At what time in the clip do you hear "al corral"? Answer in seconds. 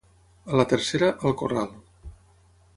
1.31-1.71